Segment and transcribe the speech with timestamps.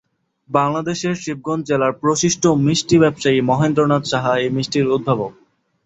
[0.49, 5.31] বাংলাদেশের "শিবগঞ্জ" জেলার প্রসিদ্ধ মিষ্টান্ন ব্যবসায়ী মহেন্দ্রনাথ সাহা এই মিষ্টির উদ্ভাবক।